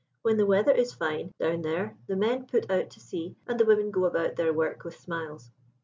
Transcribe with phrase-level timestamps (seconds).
[0.23, 3.65] When the weather is fine, down there, the men put out to sea and the
[3.65, 5.51] women go about their work with smiles.